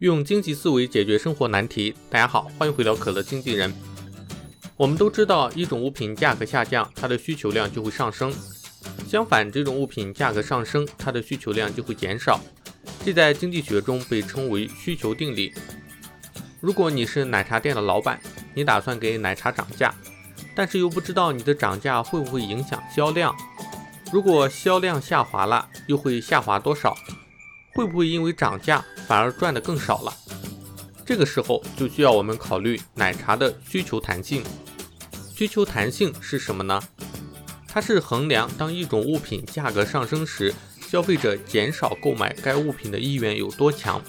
[0.00, 1.94] 用经济思维解决生活难题。
[2.08, 3.70] 大家好，欢迎回到可乐经纪人。
[4.74, 8.32] 我们都知道，一种物品价格下降，它的需求量就会上升；
[9.06, 12.40] 相反，这种物品价格上升，它的需求量就会减少。
[13.04, 15.52] 这在经济学中被称为需求定理。
[16.62, 18.18] 如果你是奶茶店的老板，
[18.54, 19.94] 你打算给奶茶涨价，
[20.54, 23.36] 但是又不知道你的涨价会不会影响销量。
[24.10, 26.96] 如果销量下滑了，又会下滑多少？
[27.74, 30.14] 会不会因为涨价反而赚得更少了？
[31.04, 34.44] 这个时候就需要我们考虑奶茶的需求弹性。
[35.34, 36.80] 需求弹性是什么呢？
[37.66, 44.02] 它是衡量当一种物品价格上升时，消费者减少购买该物品的意愿有多强。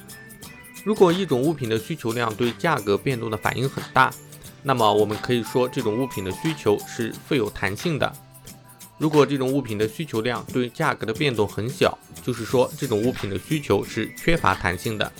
[0.84, 4.12] 如果一种物品的需求量对价格变动的反应很大，
[4.64, 8.12] 那么我们可以说这种物品的需求是富有弹性的。
[9.02, 15.12] 如果这种物品的需求量对价格的变动很小，就是说这种物品的需求是缺乏弹性的。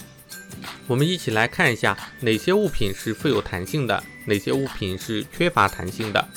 [0.86, 6.28] 我们一起来看一下哪些物品是富有弹性的，哪些物品是缺乏弹性的。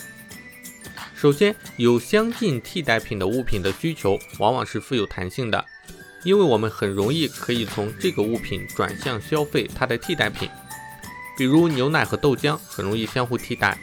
[1.15, 5.63] 首先，有相近替代品的物品的需求往往是富有弹性的，
[6.23, 10.49] 因为我们很容易可以从这个物品转向消费它的替代品。
[11.37, 13.77] 比如牛奶和豆浆很容易相互替代，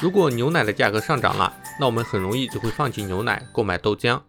[0.00, 1.58] 如果牛奶的价格上涨了。
[1.82, 4.22] 那我们很容易就会放弃牛奶，购买豆浆。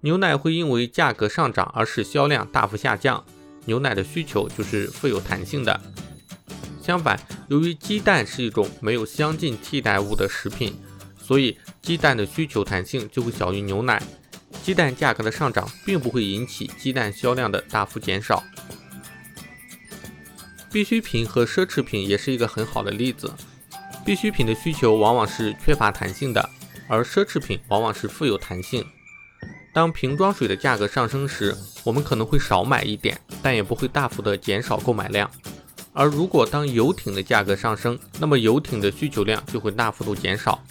[0.00, 3.22] 牛奶会因为价格上涨而使销量大幅下降，
[3.66, 5.78] 牛奶的需求就是富有弹性的。
[6.82, 10.80] 相反，由于鸡蛋是一种没有相近替代物的食品，
[11.18, 14.02] 所以鸡蛋的需求弹性就会小于牛奶。
[14.62, 18.42] 鸡蛋价格的上涨并不会引起鸡蛋销量的大幅减少。
[20.72, 23.30] 必需品和奢侈品也是一个很好的例子。
[24.06, 26.48] 必需品的需求往往是缺乏弹性的。
[26.88, 28.84] 而奢侈品往往是富有弹性。
[29.72, 35.30] 当瓶装水的价格上升时，我们可能会少买一点，但也不会大幅的减少购买量。
[35.92, 40.62] 而如果当游艇的价格上升，那么游艇的需求量就会大幅度减少。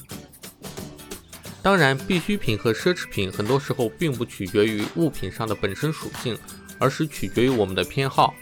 [1.62, 6.38] 当然，必需品和奢侈品很多时候并不取决于物品上的本身属性，
[6.80, 8.34] 而是取决于我们的偏好。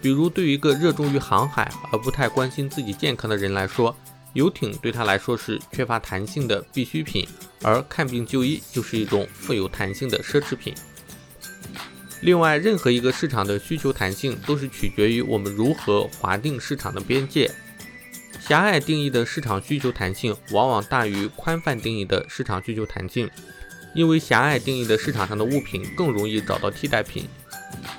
[0.00, 3.96] 比如，对于一个热衷于航海而不太关心自己健康的人来说，
[4.34, 7.26] 游艇对他来说是缺乏弹性的必需品，
[7.62, 10.74] 而看病就医就是一种富有弹性的奢侈品。
[12.20, 17.50] 另外，任何一个市场的需求弹性都是取决于我们如何划定市场的边界。
[18.40, 23.30] 狭隘定义的市场需求弹性往往大于宽泛定义的市场需求弹性，
[23.94, 27.26] 因为狭隘定义的市场上的物品更容易找到替代品。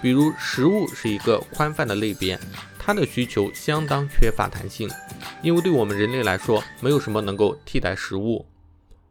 [0.01, 2.39] 比如，食物是一个宽泛的类别，
[2.77, 4.89] 它的需求相当缺乏弹性。
[5.45, 8.43] 因为对我们人类来说，没有什么能够替代食物，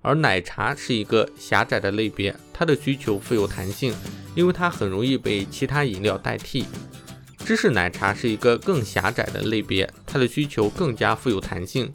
[0.03, 3.95] 而奶茶是一个狭窄的类别，它的需求富有弹性，
[4.34, 6.67] 因为它很容易被其他饮料代替。
[7.44, 11.93] 芝士奶茶是一个更狭窄的类别，它的需求更加富有弹性，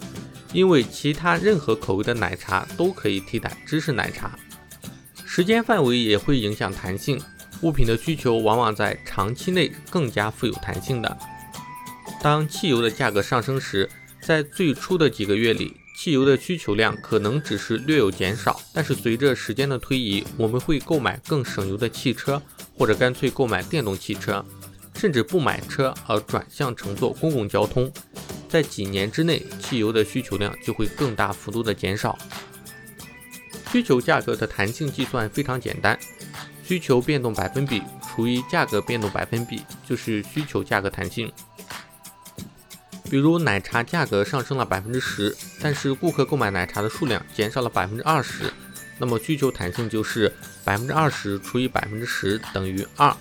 [0.53, 4.39] 因为其他任何口味的奶茶都可以替代芝士奶茶。
[5.25, 7.19] 时间范围也会影响弹性，
[7.61, 11.17] 物品的需求往往在长期内更加富有弹性的。
[12.21, 13.89] 当汽油的价格上升时，
[14.21, 22.41] 在最初的几个月里，汽油的需求量可能只是略有减少，但是随着时间的推移，我们会购买更省油的汽车，
[22.77, 24.45] 或者干脆购买电动汽车，
[24.95, 27.91] 甚至不买车而转向乘坐公共交通。
[28.47, 32.17] 在几年之内，汽油的需求量就会更大幅度的减少。
[33.71, 35.97] 需求价格的弹性计算非常简单，
[36.63, 41.31] 需求变动百分比除以价格变动百分比就是需求价格弹性。
[43.09, 48.53] 比如奶茶价格上升了百分之十，但是顾客购买奶茶的数量减少了百分之二十，
[48.99, 50.31] 那么需求弹性就是
[50.63, 53.15] 百分之二十除以百分之十等于二，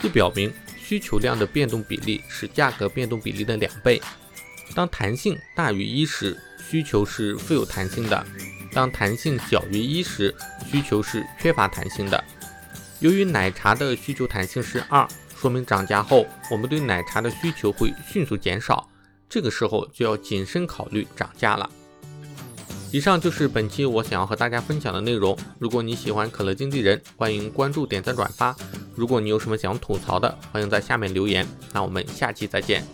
[0.00, 4.00] 这表明需求量的变动比例是价格变动比例的两倍。
[4.74, 6.36] 当弹性大于一时，
[6.68, 8.22] 需求是富有弹性的；
[8.72, 10.34] 当弹性小于一时，
[10.70, 12.22] 需求是缺乏弹性的。
[13.00, 18.88] 由于奶茶的需求弹性是二，说明涨价后我们对奶茶的需求会迅速减少。
[19.32, 21.70] 这个时候就要谨慎考虑涨价了。
[22.90, 25.34] 以上就是本期我想要和大家分享的内容。
[25.58, 28.54] 如果你喜欢可乐经纪人，欢迎关注、点赞、转发。
[28.94, 31.46] 如果你有什么想吐槽的，欢迎在下面留言。
[31.72, 32.86] 那我们下期再见。